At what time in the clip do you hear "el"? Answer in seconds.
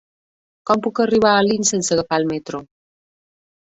2.25-2.29